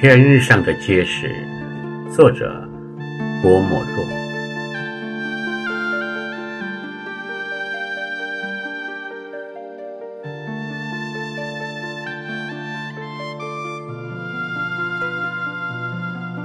[0.00, 1.30] 天上的街市，
[2.10, 2.68] 作者
[3.40, 4.04] 郭沫若。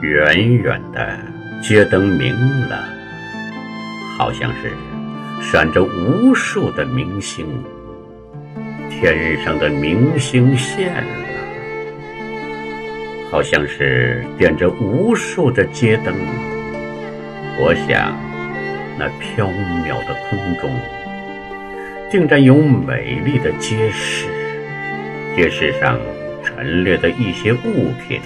[0.01, 1.19] 远远的
[1.61, 2.33] 街灯明
[2.69, 2.85] 了，
[4.17, 4.71] 好像是
[5.41, 7.45] 闪着无数的明星。
[8.89, 11.38] 天上的明星现了。
[13.31, 16.13] 好像是点着无数的街灯，
[17.59, 18.17] 我想，
[18.97, 19.45] 那飘
[19.85, 20.71] 渺的空中，
[22.09, 24.27] 定然有美丽的街市，
[25.35, 25.99] 街市上
[26.43, 28.19] 陈列的一些物品，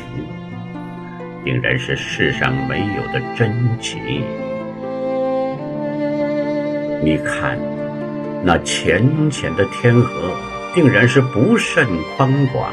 [1.43, 3.99] 定然是世上没有的珍奇。
[7.03, 7.59] 你看，
[8.41, 10.33] 那浅浅的天河，
[10.73, 11.85] 定然是不甚
[12.15, 12.71] 宽广。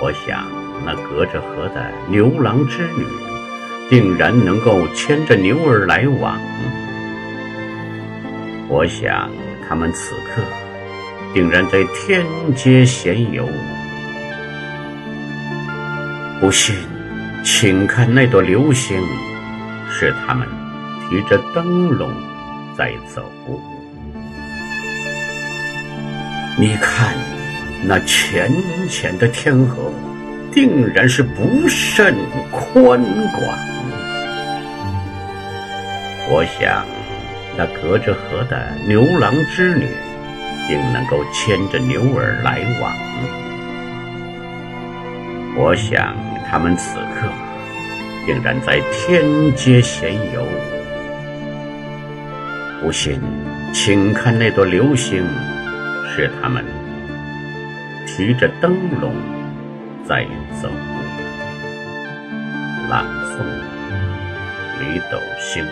[0.00, 0.61] 我想。
[0.84, 3.04] 那隔着河的牛郎织女，
[3.88, 6.38] 定然能够牵着牛儿来往。
[8.68, 9.30] 我想
[9.68, 10.42] 他们此刻
[11.34, 13.48] 定然在天街闲游。
[16.40, 16.74] 不信，
[17.44, 19.00] 请看那朵流星，
[19.90, 20.48] 是他们
[21.08, 22.10] 提着灯笼
[22.76, 23.22] 在走。
[26.58, 27.14] 你看
[27.84, 28.50] 那浅
[28.88, 29.92] 浅的天河。
[30.52, 32.14] 定然是不甚
[32.50, 33.58] 宽广。
[36.30, 36.84] 我想，
[37.56, 39.88] 那隔着河的牛郎织女，
[40.68, 42.92] 定能够牵着牛儿来往。
[45.56, 46.14] 我想，
[46.50, 47.28] 他们此刻
[48.24, 50.46] 定然在天街闲游。
[52.80, 53.20] 不信，
[53.72, 55.24] 请看那朵流星，
[56.14, 56.64] 是他们
[58.06, 59.14] 提着灯笼。
[60.06, 60.24] 再
[60.60, 61.02] 走步。
[62.88, 63.38] 朗诵：
[64.80, 65.64] 李斗星。